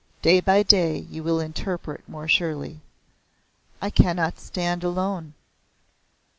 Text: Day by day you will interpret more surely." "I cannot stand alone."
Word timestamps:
Day 0.23 0.39
by 0.39 0.63
day 0.63 0.97
you 0.97 1.21
will 1.23 1.39
interpret 1.39 2.09
more 2.09 2.27
surely." 2.27 2.81
"I 3.83 3.91
cannot 3.91 4.39
stand 4.39 4.83
alone." 4.83 5.35